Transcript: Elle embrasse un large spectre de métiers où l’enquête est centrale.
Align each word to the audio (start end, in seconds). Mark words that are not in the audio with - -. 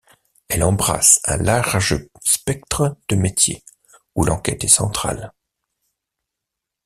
Elle 0.49 0.63
embrasse 0.63 1.19
un 1.25 1.37
large 1.37 1.95
spectre 2.25 2.97
de 3.07 3.15
métiers 3.15 3.63
où 4.15 4.23
l’enquête 4.25 4.63
est 4.63 4.67
centrale. 4.67 5.31